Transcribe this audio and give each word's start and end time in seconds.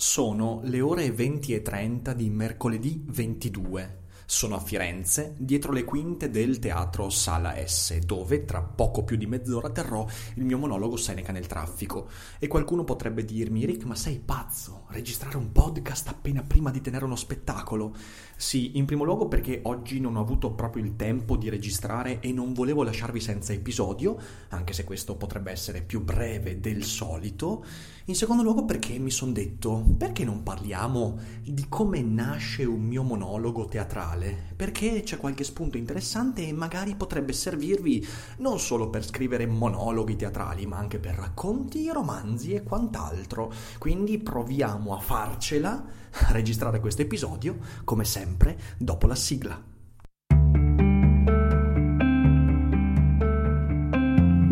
Sono 0.00 0.62
le 0.64 0.80
ore 0.80 1.10
20 1.12 1.52
e 1.52 1.60
30 1.60 2.14
di 2.14 2.30
mercoledì 2.30 3.04
22. 3.06 3.98
Sono 4.30 4.54
a 4.54 4.60
Firenze, 4.60 5.34
dietro 5.38 5.72
le 5.72 5.82
quinte 5.82 6.30
del 6.30 6.60
teatro 6.60 7.10
Sala 7.10 7.56
S, 7.66 7.98
dove 7.98 8.44
tra 8.44 8.62
poco 8.62 9.02
più 9.02 9.16
di 9.16 9.26
mezz'ora 9.26 9.70
terrò 9.70 10.06
il 10.34 10.44
mio 10.44 10.56
monologo 10.56 10.96
Seneca 10.96 11.32
nel 11.32 11.48
traffico. 11.48 12.08
E 12.38 12.46
qualcuno 12.46 12.84
potrebbe 12.84 13.24
dirmi, 13.24 13.66
Rick, 13.66 13.86
ma 13.86 13.96
sei 13.96 14.20
pazzo? 14.20 14.84
Registrare 14.90 15.36
un 15.36 15.50
podcast 15.50 16.06
appena 16.06 16.44
prima 16.44 16.70
di 16.70 16.80
tenere 16.80 17.06
uno 17.06 17.16
spettacolo? 17.16 17.92
Sì, 18.36 18.78
in 18.78 18.84
primo 18.84 19.02
luogo 19.02 19.26
perché 19.26 19.62
oggi 19.64 19.98
non 19.98 20.14
ho 20.14 20.20
avuto 20.20 20.52
proprio 20.52 20.84
il 20.84 20.94
tempo 20.94 21.36
di 21.36 21.48
registrare 21.48 22.20
e 22.20 22.32
non 22.32 22.52
volevo 22.52 22.84
lasciarvi 22.84 23.18
senza 23.18 23.52
episodio, 23.52 24.16
anche 24.50 24.72
se 24.72 24.84
questo 24.84 25.16
potrebbe 25.16 25.50
essere 25.50 25.82
più 25.82 26.04
breve 26.04 26.60
del 26.60 26.84
solito. 26.84 27.64
In 28.04 28.14
secondo 28.14 28.44
luogo 28.44 28.64
perché 28.64 28.96
mi 28.98 29.10
sono 29.10 29.32
detto, 29.32 29.84
perché 29.98 30.24
non 30.24 30.44
parliamo 30.44 31.18
di 31.42 31.66
come 31.68 32.00
nasce 32.00 32.64
un 32.64 32.80
mio 32.80 33.02
monologo 33.02 33.66
teatrale? 33.66 34.18
Perché 34.56 35.02
c'è 35.02 35.16
qualche 35.16 35.44
spunto 35.44 35.76
interessante 35.76 36.46
e 36.46 36.52
magari 36.52 36.94
potrebbe 36.94 37.32
servirvi 37.32 38.06
non 38.38 38.58
solo 38.58 38.90
per 38.90 39.04
scrivere 39.04 39.46
monologhi 39.46 40.16
teatrali, 40.16 40.66
ma 40.66 40.76
anche 40.76 40.98
per 40.98 41.14
racconti, 41.14 41.90
romanzi 41.90 42.52
e 42.52 42.62
quant'altro. 42.62 43.52
Quindi 43.78 44.18
proviamo 44.18 44.94
a 44.94 45.00
farcela, 45.00 45.84
a 46.10 46.32
registrare 46.32 46.80
questo 46.80 47.02
episodio, 47.02 47.58
come 47.84 48.04
sempre, 48.04 48.58
dopo 48.76 49.06
la 49.06 49.14
sigla. 49.14 49.62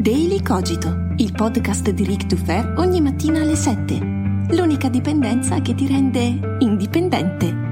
Daily 0.01 0.43
Cogito, 0.43 1.13
il 1.17 1.33
podcast 1.33 1.91
di 1.91 2.05
Rick 2.05 2.27
Dufer 2.27 2.75
ogni 2.79 3.03
mattina 3.03 3.43
alle 3.43 3.57
7. 3.57 3.99
L'unica 4.53 4.89
dipendenza 4.89 5.61
che 5.61 5.75
ti 5.75 5.87
rende 5.87 6.57
indipendente. 6.61 7.68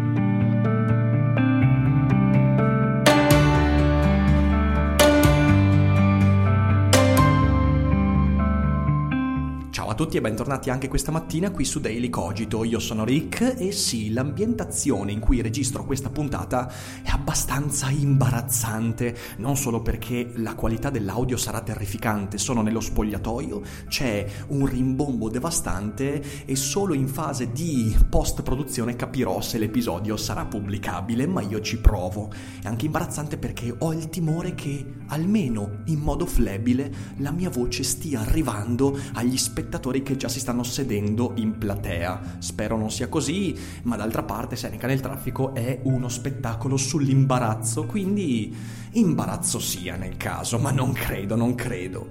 Tutti 9.96 10.18
e 10.18 10.20
bentornati 10.20 10.68
anche 10.68 10.88
questa 10.88 11.10
mattina 11.10 11.50
qui 11.50 11.64
su 11.64 11.80
Daily 11.80 12.10
Cogito. 12.10 12.64
Io 12.64 12.78
sono 12.78 13.02
Rick 13.02 13.54
e 13.56 13.72
sì, 13.72 14.12
l'ambientazione 14.12 15.10
in 15.10 15.20
cui 15.20 15.40
registro 15.40 15.86
questa 15.86 16.10
puntata 16.10 16.70
è 17.02 17.08
abbastanza 17.08 17.88
imbarazzante, 17.88 19.16
non 19.38 19.56
solo 19.56 19.80
perché 19.80 20.32
la 20.34 20.54
qualità 20.54 20.90
dell'audio 20.90 21.38
sarà 21.38 21.62
terrificante, 21.62 22.36
sono 22.36 22.60
nello 22.60 22.80
spogliatoio, 22.80 23.62
c'è 23.88 24.26
un 24.48 24.66
rimbombo 24.66 25.30
devastante 25.30 26.44
e 26.44 26.56
solo 26.56 26.92
in 26.92 27.08
fase 27.08 27.50
di 27.50 27.96
post-produzione 28.10 28.96
capirò 28.96 29.40
se 29.40 29.56
l'episodio 29.56 30.18
sarà 30.18 30.44
pubblicabile, 30.44 31.26
ma 31.26 31.40
io 31.40 31.62
ci 31.62 31.80
provo. 31.80 32.30
È 32.62 32.68
anche 32.68 32.84
imbarazzante 32.84 33.38
perché 33.38 33.74
ho 33.78 33.94
il 33.94 34.10
timore 34.10 34.54
che, 34.54 34.84
almeno 35.06 35.78
in 35.86 36.00
modo 36.00 36.26
flebile, 36.26 36.92
la 37.16 37.30
mia 37.30 37.48
voce 37.48 37.82
stia 37.82 38.20
arrivando 38.20 38.94
agli 39.14 39.38
spettatori 39.38 39.84
che 39.90 40.16
già 40.16 40.28
si 40.28 40.40
stanno 40.40 40.62
sedendo 40.62 41.32
in 41.36 41.58
platea. 41.58 42.36
Spero 42.38 42.76
non 42.76 42.90
sia 42.90 43.08
così, 43.08 43.56
ma 43.82 43.96
d'altra 43.96 44.22
parte 44.22 44.56
Seneca 44.56 44.86
nel 44.86 45.00
traffico 45.00 45.54
è 45.54 45.80
uno 45.82 46.08
spettacolo 46.08 46.76
sull'imbarazzo, 46.76 47.84
quindi 47.84 48.54
imbarazzo 48.92 49.58
sia 49.58 49.96
nel 49.96 50.16
caso, 50.16 50.58
ma 50.58 50.70
non 50.70 50.92
credo, 50.92 51.36
non 51.36 51.54
credo. 51.54 52.08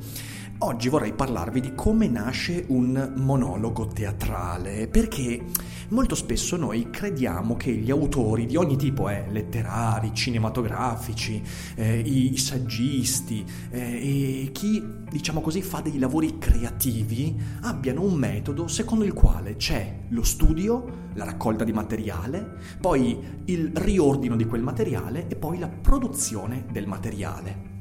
Oggi 0.60 0.88
vorrei 0.88 1.12
parlarvi 1.12 1.60
di 1.60 1.76
come 1.76 2.08
nasce 2.08 2.64
un 2.70 3.12
monologo 3.18 3.88
teatrale, 3.88 4.88
perché 4.88 5.44
molto 5.90 6.16
spesso 6.16 6.56
noi 6.56 6.90
crediamo 6.90 7.58
che 7.58 7.74
gli 7.74 7.92
autori 7.92 8.46
di 8.46 8.56
ogni 8.56 8.78
tipo, 8.78 9.10
eh, 9.10 9.26
letterari, 9.30 10.14
cinematografici, 10.14 11.44
eh, 11.76 12.00
i, 12.00 12.38
saggisti 12.38 13.46
eh, 13.70 14.46
e 14.46 14.52
chi, 14.54 14.82
diciamo 15.10 15.42
così, 15.42 15.62
fa 15.62 15.82
dei 15.82 16.00
lavori 16.00 16.38
creativi, 16.38 17.36
abbiano 17.64 18.04
un 18.04 18.14
metodo 18.14 18.70
secondo 18.70 19.04
il 19.04 19.12
quale 19.12 19.58
c'è 19.58 20.04
lo 20.08 20.24
studio, 20.24 21.10
la 21.16 21.26
raccolta 21.26 21.66
di 21.66 21.74
materiale, 21.74 22.60
poi 22.80 23.20
il 23.46 23.72
riordino 23.76 24.38
di 24.38 24.46
quel 24.46 24.62
materiale 24.62 25.28
e 25.28 25.36
poi 25.36 25.60
la 25.60 25.68
produzione 25.68 26.66
del 26.72 26.88
materiale. 26.88 27.75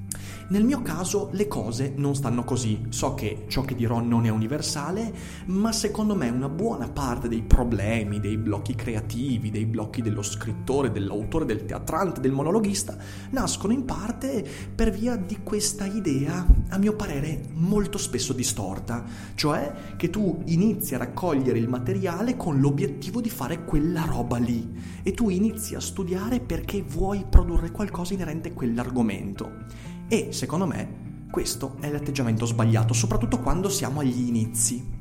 Nel 0.46 0.64
mio 0.64 0.82
caso 0.82 1.30
le 1.32 1.48
cose 1.48 1.94
non 1.96 2.14
stanno 2.14 2.44
così. 2.44 2.86
So 2.90 3.14
che 3.14 3.44
ciò 3.48 3.62
che 3.62 3.74
dirò 3.74 4.00
non 4.00 4.26
è 4.26 4.28
universale, 4.28 5.12
ma 5.46 5.72
secondo 5.72 6.14
me 6.14 6.28
una 6.28 6.50
buona 6.50 6.88
parte 6.88 7.28
dei 7.28 7.42
problemi, 7.42 8.20
dei 8.20 8.36
blocchi 8.36 8.74
creativi, 8.74 9.50
dei 9.50 9.64
blocchi 9.64 10.02
dello 10.02 10.22
scrittore, 10.22 10.92
dell'autore, 10.92 11.46
del 11.46 11.64
teatrante, 11.64 12.20
del 12.20 12.32
monologhista, 12.32 12.96
nascono 13.30 13.72
in 13.72 13.84
parte 13.84 14.46
per 14.74 14.90
via 14.90 15.16
di 15.16 15.38
questa 15.42 15.86
idea, 15.86 16.46
a 16.68 16.78
mio 16.78 16.94
parere, 16.94 17.40
molto 17.54 17.96
spesso 17.96 18.32
distorta, 18.34 19.04
cioè 19.34 19.94
che 19.96 20.10
tu 20.10 20.42
inizi 20.46 20.94
a 20.94 20.98
raccogliere 20.98 21.58
il 21.58 21.68
materiale 21.68 22.36
con 22.36 22.60
l'obiettivo 22.60 23.20
di 23.20 23.30
fare 23.30 23.64
quella 23.64 24.04
roba 24.04 24.36
lì 24.36 24.72
e 25.02 25.12
tu 25.12 25.30
inizi 25.30 25.74
a 25.74 25.80
studiare 25.80 26.40
perché 26.40 26.82
vuoi 26.82 27.24
produrre 27.28 27.70
qualcosa 27.70 28.12
inerente 28.14 28.50
a 28.50 28.52
quell'argomento. 28.52 29.92
E 30.08 30.28
secondo 30.32 30.66
me 30.66 31.26
questo 31.30 31.76
è 31.80 31.90
l'atteggiamento 31.90 32.46
sbagliato, 32.46 32.94
soprattutto 32.94 33.40
quando 33.40 33.68
siamo 33.68 34.00
agli 34.00 34.28
inizi. 34.28 34.92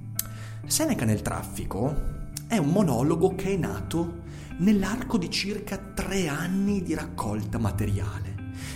Seneca 0.65 1.05
nel 1.05 1.21
traffico 1.21 1.95
è 2.47 2.57
un 2.57 2.69
monologo 2.69 3.35
che 3.35 3.53
è 3.53 3.57
nato 3.57 4.21
nell'arco 4.57 5.17
di 5.17 5.29
circa 5.29 5.77
tre 5.77 6.27
anni 6.27 6.81
di 6.81 6.93
raccolta 6.93 7.57
materiale. 7.57 8.32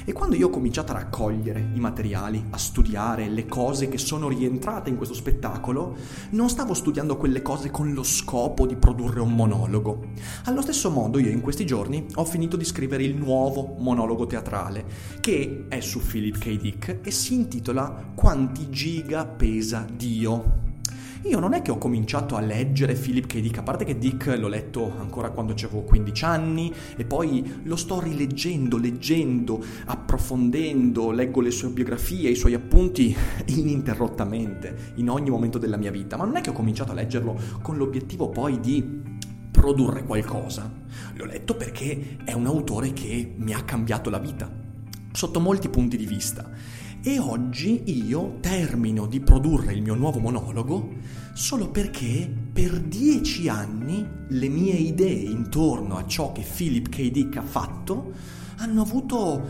E 0.09 0.13
quando 0.13 0.37
io 0.37 0.47
ho 0.47 0.49
cominciato 0.49 0.93
a 0.93 0.99
raccogliere 0.99 1.59
i 1.73 1.81
materiali, 1.81 2.41
a 2.51 2.57
studiare 2.57 3.27
le 3.27 3.45
cose 3.45 3.89
che 3.89 3.97
sono 3.97 4.29
rientrate 4.29 4.89
in 4.89 4.95
questo 4.95 5.13
spettacolo, 5.13 5.97
non 6.29 6.47
stavo 6.47 6.73
studiando 6.73 7.17
quelle 7.17 7.41
cose 7.41 7.71
con 7.71 7.91
lo 7.91 8.03
scopo 8.03 8.65
di 8.65 8.77
produrre 8.77 9.19
un 9.19 9.35
monologo. 9.35 10.05
Allo 10.45 10.61
stesso 10.61 10.89
modo 10.91 11.19
io 11.19 11.29
in 11.29 11.41
questi 11.41 11.65
giorni 11.65 12.05
ho 12.15 12.23
finito 12.23 12.55
di 12.55 12.63
scrivere 12.63 13.03
il 13.03 13.17
nuovo 13.17 13.75
monologo 13.79 14.25
teatrale, 14.25 14.85
che 15.19 15.65
è 15.67 15.81
su 15.81 15.99
Philip 15.99 16.37
K. 16.37 16.57
Dick 16.57 16.99
e 17.03 17.11
si 17.11 17.33
intitola 17.33 18.11
Quanti 18.15 18.69
giga 18.69 19.25
pesa 19.25 19.85
Dio. 19.93 20.66
Io 21.27 21.39
non 21.39 21.53
è 21.53 21.61
che 21.61 21.71
ho 21.71 21.77
cominciato 21.77 22.37
a 22.37 22.39
leggere 22.39 22.93
Philip 22.93 23.25
K. 23.25 23.41
Dick, 23.41 23.57
a 23.57 23.61
parte 23.61 23.83
che 23.83 23.97
Dick 23.97 24.27
l'ho 24.39 24.47
letto 24.47 24.93
ancora 24.97 25.29
quando 25.29 25.51
avevo 25.51 25.81
15 25.81 26.23
anni 26.23 26.73
e 26.95 27.03
poi 27.03 27.59
lo 27.63 27.75
sto 27.75 27.99
rileggendo, 27.99 28.77
leggendo, 28.77 29.61
approfondendo, 29.87 31.11
leggo 31.11 31.41
le 31.41 31.51
sue 31.51 31.67
biografie, 31.67 32.29
i 32.29 32.35
suoi 32.35 32.53
appunti 32.53 33.13
ininterrottamente 33.47 34.93
in 34.95 35.09
ogni 35.09 35.29
momento 35.29 35.57
della 35.57 35.75
mia 35.75 35.91
vita, 35.91 36.15
ma 36.15 36.23
non 36.23 36.37
è 36.37 36.41
che 36.41 36.51
ho 36.51 36.53
cominciato 36.53 36.93
a 36.93 36.95
leggerlo 36.95 37.37
con 37.61 37.75
l'obiettivo 37.75 38.29
poi 38.29 38.61
di 38.61 39.01
produrre 39.51 40.05
qualcosa. 40.05 40.71
L'ho 41.13 41.25
letto 41.25 41.57
perché 41.57 42.19
è 42.23 42.31
un 42.31 42.45
autore 42.45 42.93
che 42.93 43.33
mi 43.35 43.53
ha 43.53 43.63
cambiato 43.63 44.09
la 44.09 44.19
vita, 44.19 44.49
sotto 45.11 45.41
molti 45.41 45.67
punti 45.67 45.97
di 45.97 46.05
vista. 46.05 46.49
E 47.07 47.19
oggi 47.19 47.83
io 48.05 48.39
termino 48.41 49.05
di 49.05 49.21
produrre 49.21 49.71
il 49.71 49.81
mio 49.81 49.95
nuovo 49.95 50.19
monologo 50.19 50.89
solo 51.31 51.69
perché 51.69 52.29
per 52.51 52.81
dieci 52.81 53.47
anni 53.47 54.05
le 54.27 54.49
mie 54.49 54.73
idee 54.73 55.13
intorno 55.13 55.95
a 55.95 56.05
ciò 56.05 56.33
che 56.33 56.41
Philip 56.41 56.89
K. 56.89 57.09
Dick 57.09 57.37
ha 57.37 57.43
fatto 57.43 58.11
hanno 58.57 58.81
avuto 58.81 59.41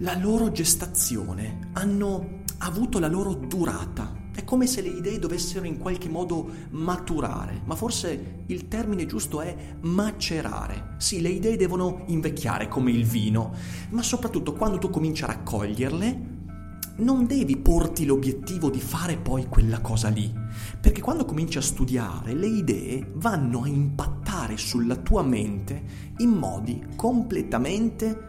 la 0.00 0.14
loro 0.18 0.52
gestazione, 0.52 1.70
hanno 1.72 2.42
avuto 2.58 2.98
la 2.98 3.08
loro 3.08 3.32
durata. 3.32 4.18
È 4.34 4.44
come 4.44 4.66
se 4.66 4.82
le 4.82 4.88
idee 4.88 5.18
dovessero 5.18 5.64
in 5.64 5.78
qualche 5.78 6.10
modo 6.10 6.50
maturare, 6.72 7.62
ma 7.64 7.76
forse 7.76 8.42
il 8.44 8.68
termine 8.68 9.06
giusto 9.06 9.40
è 9.40 9.56
macerare. 9.80 10.96
Sì, 10.98 11.22
le 11.22 11.30
idee 11.30 11.56
devono 11.56 12.02
invecchiare 12.08 12.68
come 12.68 12.90
il 12.90 13.06
vino, 13.06 13.54
ma 13.88 14.02
soprattutto 14.02 14.52
quando 14.52 14.76
tu 14.76 14.90
cominci 14.90 15.24
a 15.24 15.28
raccoglierle, 15.28 16.29
non 17.00 17.26
devi 17.26 17.56
porti 17.56 18.04
l'obiettivo 18.04 18.70
di 18.70 18.80
fare 18.80 19.16
poi 19.16 19.46
quella 19.48 19.80
cosa 19.80 20.08
lì, 20.08 20.32
Perché 20.80 21.00
quando 21.00 21.24
cominci 21.24 21.58
a 21.58 21.62
studiare, 21.62 22.34
le 22.34 22.46
idee 22.46 23.10
vanno 23.14 23.62
a 23.62 23.68
impattare 23.68 24.56
sulla 24.56 24.96
tua 24.96 25.22
mente 25.22 25.82
in 26.18 26.30
modi 26.30 26.82
completamente, 26.96 28.28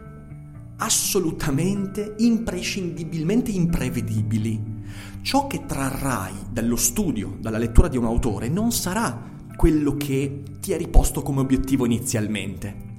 assolutamente, 0.76 2.14
imprescindibilmente 2.18 3.50
imprevedibili. 3.50 4.80
Ciò 5.22 5.46
che 5.46 5.64
trarrai 5.66 6.34
dallo 6.50 6.76
studio, 6.76 7.36
dalla 7.40 7.58
lettura 7.58 7.88
di 7.88 7.96
un 7.96 8.04
autore, 8.04 8.48
non 8.48 8.72
sarà 8.72 9.30
quello 9.56 9.96
che 9.96 10.42
ti 10.60 10.72
eri 10.72 10.88
posto 10.88 11.22
come 11.22 11.40
obiettivo 11.40 11.86
inizialmente. 11.86 12.90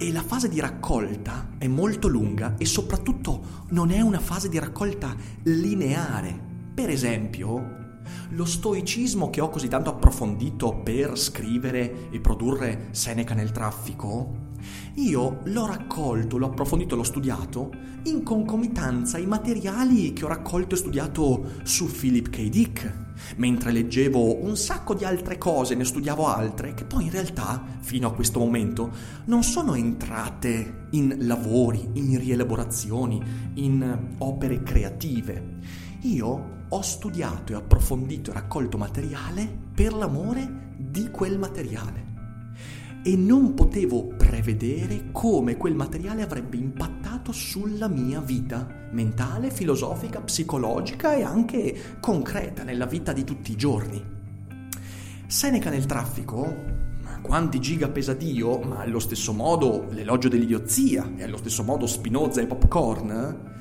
E 0.00 0.12
la 0.12 0.22
fase 0.22 0.48
di 0.48 0.60
raccolta 0.60 1.54
è 1.58 1.66
molto 1.66 2.06
lunga 2.06 2.54
e 2.56 2.64
soprattutto 2.66 3.64
non 3.70 3.90
è 3.90 4.00
una 4.00 4.20
fase 4.20 4.48
di 4.48 4.56
raccolta 4.56 5.16
lineare. 5.42 6.40
Per 6.72 6.88
esempio, 6.88 7.96
lo 8.30 8.44
stoicismo 8.44 9.28
che 9.28 9.40
ho 9.40 9.48
così 9.48 9.66
tanto 9.66 9.90
approfondito 9.90 10.76
per 10.84 11.18
scrivere 11.18 12.10
e 12.10 12.20
produrre 12.20 12.90
Seneca 12.92 13.34
nel 13.34 13.50
traffico, 13.50 14.47
io 14.94 15.40
l'ho 15.44 15.66
raccolto, 15.66 16.38
l'ho 16.38 16.46
approfondito, 16.46 16.96
l'ho 16.96 17.02
studiato 17.02 17.70
in 18.04 18.22
concomitanza 18.22 19.16
ai 19.16 19.26
materiali 19.26 20.12
che 20.12 20.24
ho 20.24 20.28
raccolto 20.28 20.74
e 20.74 20.78
studiato 20.78 21.44
su 21.62 21.86
Philip 21.86 22.30
K. 22.30 22.48
Dick, 22.48 23.06
mentre 23.36 23.70
leggevo 23.72 24.42
un 24.44 24.56
sacco 24.56 24.94
di 24.94 25.04
altre 25.04 25.38
cose, 25.38 25.74
ne 25.74 25.84
studiavo 25.84 26.26
altre, 26.26 26.74
che 26.74 26.84
poi 26.84 27.04
in 27.04 27.10
realtà, 27.10 27.62
fino 27.80 28.08
a 28.08 28.12
questo 28.12 28.38
momento, 28.38 28.90
non 29.26 29.42
sono 29.42 29.74
entrate 29.74 30.86
in 30.90 31.16
lavori, 31.20 31.88
in 31.94 32.18
rielaborazioni, 32.18 33.22
in 33.54 34.14
opere 34.18 34.62
creative. 34.62 35.56
Io 36.02 36.56
ho 36.68 36.82
studiato 36.82 37.52
e 37.52 37.56
approfondito 37.56 38.30
e 38.30 38.34
raccolto 38.34 38.78
materiale 38.78 39.48
per 39.74 39.94
l'amore 39.94 40.74
di 40.76 41.10
quel 41.10 41.38
materiale 41.38 42.07
e 43.02 43.16
non 43.16 43.54
potevo 43.54 44.08
prevedere 44.16 45.08
come 45.12 45.56
quel 45.56 45.74
materiale 45.74 46.22
avrebbe 46.22 46.56
impattato 46.56 47.32
sulla 47.32 47.88
mia 47.88 48.20
vita 48.20 48.66
mentale, 48.90 49.50
filosofica, 49.50 50.20
psicologica 50.20 51.14
e 51.14 51.22
anche 51.22 51.98
concreta 52.00 52.64
nella 52.64 52.86
vita 52.86 53.12
di 53.12 53.24
tutti 53.24 53.52
i 53.52 53.56
giorni. 53.56 54.02
Seneca 55.26 55.70
nel 55.70 55.86
traffico, 55.86 56.76
quanti 57.22 57.60
giga 57.60 57.88
pesa 57.88 58.14
Dio, 58.14 58.58
ma 58.60 58.78
allo 58.78 58.98
stesso 58.98 59.32
modo 59.32 59.86
l'elogio 59.90 60.28
dell'idiozia 60.28 61.12
e 61.16 61.22
allo 61.22 61.36
stesso 61.36 61.62
modo 61.62 61.86
Spinoza 61.86 62.40
e 62.40 62.46
Popcorn, 62.46 63.56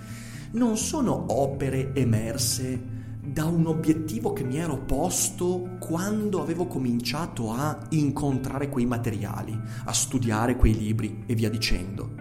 non 0.51 0.77
sono 0.77 1.25
opere 1.29 1.93
emerse 1.93 2.96
da 3.27 3.45
un 3.45 3.65
obiettivo 3.67 4.31
che 4.31 4.45
mi 4.45 4.57
ero 4.57 4.77
posto 4.77 5.75
quando 5.79 6.41
avevo 6.41 6.65
cominciato 6.65 7.51
a 7.51 7.77
incontrare 7.89 8.69
quei 8.69 8.85
materiali, 8.85 9.59
a 9.85 9.91
studiare 9.91 10.55
quei 10.55 10.75
libri 10.75 11.23
e 11.25 11.35
via 11.35 11.49
dicendo. 11.49 12.15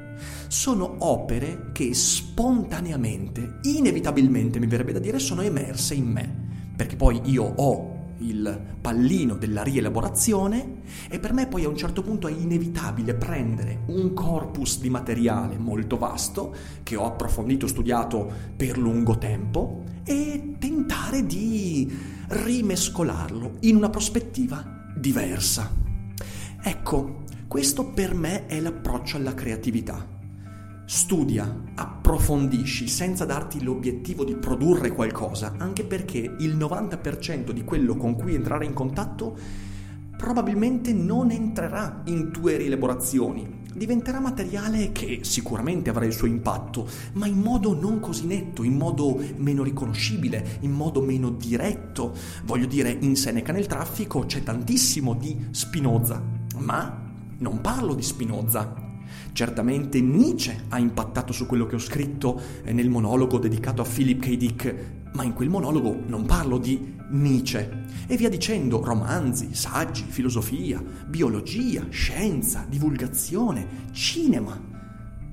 Sono 0.49 0.97
opere 0.99 1.71
che 1.73 1.95
spontaneamente, 1.95 3.61
inevitabilmente 3.63 4.59
mi 4.59 4.67
verrebbe 4.67 4.93
da 4.93 4.99
dire, 4.99 5.21
sono 5.21 5.43
emerse 5.43 5.95
in 5.95 6.07
me, 6.07 6.73
perché 6.75 6.97
poi 6.97 7.21
io 7.25 7.45
ho 7.45 7.96
il 8.19 8.77
pallino 8.81 9.35
della 9.35 9.63
rielaborazione 9.63 10.83
e 11.09 11.19
per 11.19 11.33
me 11.33 11.47
poi 11.47 11.65
a 11.65 11.69
un 11.69 11.77
certo 11.77 12.03
punto 12.03 12.29
è 12.29 12.33
inevitabile 12.33 13.15
prendere 13.15 13.81
un 13.87 14.13
corpus 14.15 14.81
di 14.81 14.91
materiale 14.91 15.59
molto 15.59 15.99
vasto 15.99 16.55
che 16.83 16.97
ho 16.97 17.05
approfondito, 17.05 17.67
studiato 17.67 18.31
per 18.57 18.79
lungo 18.79 19.19
tempo 19.19 19.83
e 20.05 20.57
tentare 20.59 21.27
di 21.27 21.93
rimescolarlo 22.29 23.57
in 23.61 23.77
una 23.77 23.91
prospettiva 23.91 24.93
diversa. 24.97 25.71
Ecco, 26.63 27.25
questo 27.47 27.91
per 27.91 28.15
me 28.15 28.47
è 28.47 28.61
l'approccio 28.61 29.17
alla 29.17 29.35
creatività 29.35 30.15
Studia, 30.89 31.63
approfondisci 31.75 32.87
senza 32.87 33.25
darti 33.25 33.61
l'obiettivo 33.61 34.25
di 34.25 34.37
produrre 34.37 34.93
qualcosa, 34.93 35.55
anche 35.59 35.83
perché 35.83 36.19
il 36.39 36.57
90% 36.57 37.51
di 37.51 37.65
quello 37.65 37.97
con 37.97 38.15
cui 38.15 38.37
entrare 38.37 38.67
in 38.67 38.73
contatto 38.73 39.37
probabilmente 40.17 40.93
non 40.93 41.33
entrerà 41.33 42.03
in 42.05 42.31
tue 42.31 42.57
rielaborazioni. 42.57 43.65
Diventerà 43.75 44.21
materiale 44.21 44.93
che 44.93 45.21
sicuramente 45.23 45.91
avrà 45.91 46.05
il 46.05 46.13
suo 46.13 46.29
impatto, 46.29 46.89
ma 47.15 47.27
in 47.27 47.41
modo 47.41 47.75
non 47.75 47.99
così 47.99 48.27
netto, 48.27 48.63
in 48.63 48.77
modo 48.77 49.21
meno 49.39 49.65
riconoscibile, 49.65 50.59
in 50.61 50.71
modo 50.71 51.03
meno 51.03 51.31
diretto. 51.31 52.15
Voglio 52.45 52.67
dire, 52.67 52.97
in 53.01 53.17
Seneca 53.17 53.51
nel 53.51 53.67
traffico 53.67 54.25
c'è 54.25 54.45
tantissimo 54.45 55.15
di 55.15 55.49
Spinoza, 55.51 56.23
ma 56.59 57.03
non 57.39 57.61
parlo 57.61 57.93
di 57.93 58.03
Spinoza, 58.03 58.86
Certamente 59.33 60.01
Nietzsche 60.01 60.65
ha 60.69 60.79
impattato 60.79 61.33
su 61.33 61.47
quello 61.47 61.67
che 61.67 61.77
ho 61.77 61.81
scritto 61.81 62.41
eh, 62.65 62.73
nel 62.73 62.89
monologo 62.89 63.39
dedicato 63.39 63.83
a 63.83 63.85
Philip 63.85 64.21
K. 64.21 64.37
Dick, 64.37 64.75
ma 65.13 65.25
in 65.25 65.33
quel 65.33 65.49
monologo 65.49 65.99
non 66.07 66.25
parlo 66.27 66.59
di 66.59 66.95
Nietzsche. 67.11 67.85
E 68.07 68.17
via 68.17 68.29
dicendo, 68.29 68.85
romanzi, 68.85 69.55
saggi, 69.55 70.05
filosofia, 70.07 70.83
biologia, 71.07 71.87
scienza, 71.89 72.67
divulgazione, 72.69 73.67
cinema. 73.93 74.75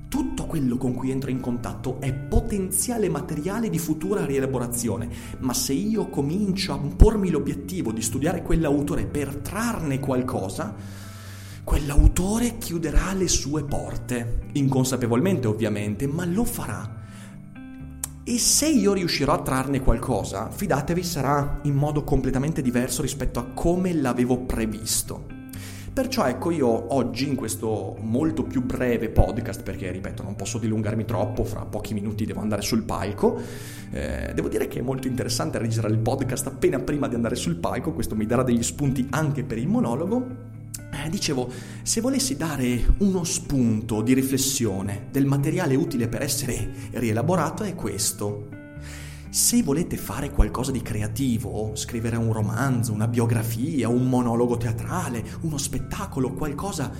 Tutto 0.08 0.46
quello 0.46 0.76
con 0.76 0.94
cui 0.94 1.10
entro 1.10 1.30
in 1.30 1.40
contatto 1.40 2.00
è 2.00 2.12
potenziale 2.14 3.08
materiale 3.08 3.68
di 3.68 3.78
futura 3.78 4.24
rielaborazione, 4.24 5.08
ma 5.40 5.52
se 5.52 5.72
io 5.72 6.08
comincio 6.08 6.72
a 6.72 6.78
pormi 6.78 7.30
l'obiettivo 7.30 7.90
di 7.90 8.00
studiare 8.00 8.42
quell'autore 8.42 9.06
per 9.06 9.34
trarne 9.36 9.98
qualcosa, 9.98 10.74
quell'autore 11.64 12.58
chiuderà 12.58 13.12
le 13.14 13.26
sue 13.26 13.64
porte, 13.64 14.40
inconsapevolmente 14.52 15.48
ovviamente, 15.48 16.06
ma 16.06 16.26
lo 16.26 16.44
farà. 16.44 17.02
E 18.22 18.38
se 18.38 18.68
io 18.68 18.92
riuscirò 18.92 19.32
a 19.32 19.42
trarne 19.42 19.80
qualcosa, 19.80 20.50
fidatevi, 20.50 21.02
sarà 21.02 21.60
in 21.62 21.74
modo 21.74 22.04
completamente 22.04 22.62
diverso 22.62 23.02
rispetto 23.02 23.38
a 23.38 23.46
come 23.54 23.94
l'avevo 23.94 24.40
previsto. 24.40 25.32
Perciò 25.92 26.26
ecco 26.26 26.50
io 26.50 26.92
oggi 26.94 27.28
in 27.28 27.36
questo 27.36 27.96
molto 28.00 28.42
più 28.42 28.62
breve 28.62 29.10
podcast, 29.10 29.62
perché 29.62 29.90
ripeto 29.90 30.22
non 30.22 30.34
posso 30.36 30.58
dilungarmi 30.58 31.04
troppo, 31.04 31.44
fra 31.44 31.64
pochi 31.64 31.94
minuti 31.94 32.26
devo 32.26 32.40
andare 32.40 32.62
sul 32.62 32.82
palco, 32.82 33.40
eh, 33.90 34.32
devo 34.34 34.48
dire 34.48 34.66
che 34.68 34.80
è 34.80 34.82
molto 34.82 35.06
interessante 35.06 35.58
registrare 35.58 35.94
il 35.94 36.00
podcast 36.00 36.48
appena 36.48 36.80
prima 36.80 37.08
di 37.08 37.14
andare 37.14 37.36
sul 37.36 37.56
palco, 37.56 37.92
questo 37.92 38.16
mi 38.16 38.26
darà 38.26 38.42
degli 38.42 38.62
spunti 38.62 39.06
anche 39.10 39.44
per 39.44 39.58
il 39.58 39.68
monologo 39.68 40.53
dicevo, 41.10 41.50
se 41.82 42.00
volessi 42.00 42.36
dare 42.36 42.94
uno 42.98 43.24
spunto 43.24 44.00
di 44.02 44.14
riflessione 44.14 45.08
del 45.10 45.26
materiale 45.26 45.74
utile 45.74 46.08
per 46.08 46.22
essere 46.22 46.70
rielaborato 46.92 47.62
è 47.62 47.74
questo. 47.74 48.48
Se 49.28 49.62
volete 49.62 49.96
fare 49.96 50.30
qualcosa 50.30 50.70
di 50.70 50.80
creativo, 50.80 51.72
scrivere 51.74 52.16
un 52.16 52.32
romanzo, 52.32 52.92
una 52.92 53.08
biografia, 53.08 53.88
un 53.88 54.08
monologo 54.08 54.56
teatrale, 54.56 55.24
uno 55.40 55.58
spettacolo, 55.58 56.32
qualcosa 56.32 56.92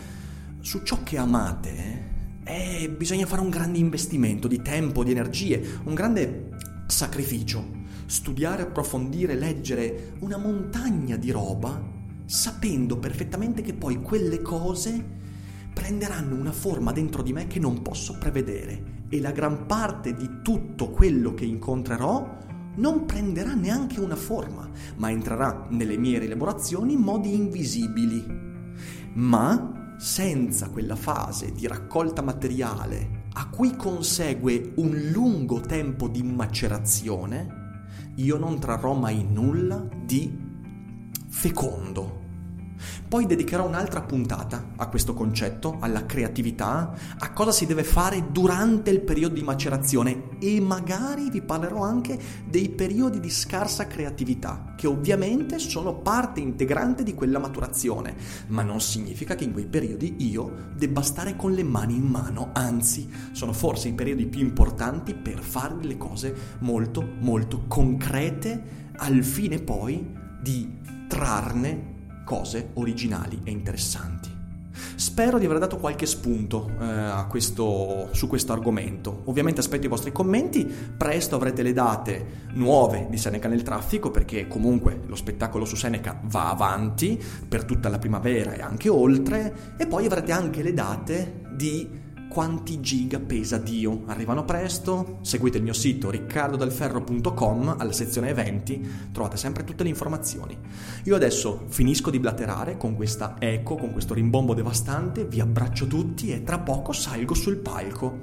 su 0.61 0.82
ciò 0.82 1.02
che 1.02 1.16
amate, 1.16 2.12
eh, 2.44 2.90
bisogna 2.90 3.26
fare 3.26 3.40
un 3.40 3.50
grande 3.50 3.78
investimento 3.78 4.49
di 4.49 4.61
tempo, 4.61 5.04
di 5.04 5.12
energie, 5.12 5.78
un 5.84 5.94
grande 5.94 6.50
sacrificio. 6.87 7.82
Studiare, 8.06 8.62
approfondire, 8.62 9.34
leggere 9.34 10.14
una 10.18 10.37
montagna 10.37 11.16
di 11.16 11.30
roba 11.30 12.02
sapendo 12.24 12.98
perfettamente 12.98 13.62
che 13.62 13.74
poi 13.74 14.00
quelle 14.00 14.40
cose 14.40 15.22
prenderanno 15.72 16.34
una 16.34 16.52
forma 16.52 16.92
dentro 16.92 17.22
di 17.22 17.32
me 17.32 17.46
che 17.46 17.58
non 17.58 17.82
posso 17.82 18.16
prevedere 18.18 19.02
e 19.08 19.20
la 19.20 19.32
gran 19.32 19.66
parte 19.66 20.14
di 20.14 20.40
tutto 20.42 20.90
quello 20.90 21.34
che 21.34 21.44
incontrerò 21.44 22.38
non 22.76 23.04
prenderà 23.04 23.54
neanche 23.54 24.00
una 24.00 24.16
forma, 24.16 24.68
ma 24.96 25.10
entrerà 25.10 25.66
nelle 25.70 25.96
mie 25.96 26.18
rielaborazioni 26.18 26.94
in 26.94 27.00
modi 27.00 27.34
invisibili. 27.34 28.24
Ma 29.14 29.94
senza 29.98 30.70
quella 30.70 30.96
fase 30.96 31.52
di 31.52 31.66
raccolta 31.68 32.22
materiale 32.22 33.22
a 33.34 33.48
cui 33.48 33.76
consegue 33.76 34.72
un 34.76 35.10
lungo 35.12 35.60
tempo 35.60 36.08
di 36.08 36.22
macerazione, 36.22 37.62
io 38.16 38.38
non 38.38 38.58
trarrò 38.58 38.94
mai 38.94 39.24
nulla 39.28 39.86
di 40.04 40.43
fecondo. 41.44 42.22
Poi 43.06 43.26
dedicherò 43.26 43.66
un'altra 43.66 44.00
puntata 44.00 44.70
a 44.76 44.88
questo 44.88 45.12
concetto, 45.12 45.76
alla 45.78 46.06
creatività, 46.06 46.94
a 47.18 47.32
cosa 47.32 47.52
si 47.52 47.66
deve 47.66 47.84
fare 47.84 48.30
durante 48.32 48.88
il 48.88 49.00
periodo 49.00 49.34
di 49.34 49.42
macerazione 49.42 50.38
e 50.40 50.58
magari 50.60 51.28
vi 51.28 51.42
parlerò 51.42 51.82
anche 51.82 52.18
dei 52.48 52.70
periodi 52.70 53.20
di 53.20 53.28
scarsa 53.28 53.86
creatività, 53.86 54.72
che 54.74 54.86
ovviamente 54.86 55.58
sono 55.58 55.96
parte 55.96 56.40
integrante 56.40 57.02
di 57.02 57.12
quella 57.12 57.38
maturazione, 57.38 58.16
ma 58.46 58.62
non 58.62 58.80
significa 58.80 59.34
che 59.34 59.44
in 59.44 59.52
quei 59.52 59.66
periodi 59.66 60.16
io 60.30 60.70
debba 60.74 61.02
stare 61.02 61.36
con 61.36 61.52
le 61.52 61.62
mani 61.62 61.96
in 61.96 62.06
mano, 62.06 62.52
anzi 62.54 63.06
sono 63.32 63.52
forse 63.52 63.88
i 63.88 63.92
periodi 63.92 64.24
più 64.26 64.40
importanti 64.40 65.14
per 65.14 65.40
fare 65.40 65.76
le 65.78 65.98
cose 65.98 66.34
molto 66.60 67.06
molto 67.20 67.64
concrete 67.68 68.92
al 68.96 69.22
fine 69.22 69.58
poi 69.60 70.22
di 70.40 70.82
trarne 71.14 71.92
cose 72.25 72.71
originali 72.75 73.40
e 73.44 73.52
interessanti. 73.52 74.33
Spero 74.97 75.38
di 75.38 75.44
aver 75.44 75.59
dato 75.59 75.76
qualche 75.76 76.06
spunto 76.06 76.73
eh, 76.80 77.26
questo, 77.28 78.09
su 78.11 78.26
questo 78.26 78.52
argomento. 78.52 79.23
Ovviamente 79.26 79.61
aspetto 79.61 79.87
i 79.87 79.88
vostri 79.88 80.11
commenti, 80.11 80.64
presto 80.64 81.37
avrete 81.37 81.62
le 81.62 81.73
date 81.73 82.26
nuove 82.54 83.06
di 83.09 83.16
Seneca 83.16 83.47
nel 83.47 83.62
traffico 83.62 84.11
perché 84.11 84.49
comunque 84.49 85.02
lo 85.06 85.14
spettacolo 85.14 85.64
su 85.64 85.76
Seneca 85.76 86.18
va 86.25 86.50
avanti 86.50 87.23
per 87.49 87.64
tutta 87.64 87.88
la 87.88 88.00
primavera 88.00 88.52
e 88.52 88.61
anche 88.61 88.88
oltre 88.88 89.76
e 89.78 89.87
poi 89.87 90.06
avrete 90.06 90.33
anche 90.33 90.62
le 90.64 90.73
date 90.73 91.42
di 91.54 92.02
quanti 92.34 92.80
giga 92.80 93.20
pesa 93.20 93.58
Dio. 93.58 94.02
Arrivano 94.06 94.44
presto, 94.44 95.18
seguite 95.20 95.58
il 95.58 95.62
mio 95.62 95.72
sito 95.72 96.10
riccardodalferro.com 96.10 97.76
alla 97.78 97.92
sezione 97.92 98.28
eventi, 98.28 98.84
trovate 99.12 99.36
sempre 99.36 99.62
tutte 99.62 99.84
le 99.84 99.90
informazioni. 99.90 100.58
Io 101.04 101.14
adesso 101.14 101.66
finisco 101.68 102.10
di 102.10 102.18
blatterare 102.18 102.76
con 102.76 102.96
questa 102.96 103.36
eco, 103.38 103.76
con 103.76 103.92
questo 103.92 104.14
rimbombo 104.14 104.52
devastante, 104.52 105.26
vi 105.26 105.38
abbraccio 105.38 105.86
tutti 105.86 106.32
e 106.32 106.42
tra 106.42 106.58
poco 106.58 106.90
salgo 106.90 107.34
sul 107.34 107.58
palco. 107.58 108.22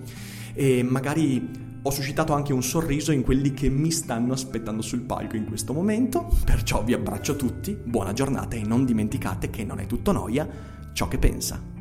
E 0.54 0.84
magari 0.84 1.80
ho 1.82 1.90
suscitato 1.90 2.34
anche 2.34 2.52
un 2.52 2.64
sorriso 2.64 3.14
in 3.14 3.24
quelli 3.24 3.54
che 3.54 3.70
mi 3.70 3.92
stanno 3.92 4.34
aspettando 4.34 4.82
sul 4.82 5.04
palco 5.04 5.38
in 5.38 5.46
questo 5.46 5.72
momento, 5.72 6.30
perciò 6.44 6.84
vi 6.84 6.92
abbraccio 6.92 7.38
tutti, 7.38 7.80
buona 7.82 8.12
giornata 8.12 8.58
e 8.58 8.62
non 8.62 8.84
dimenticate 8.84 9.50
che 9.50 9.64
non 9.64 9.80
è 9.80 9.86
tutto 9.86 10.12
noia 10.12 10.46
ciò 10.92 11.08
che 11.08 11.18
pensa. 11.18 11.81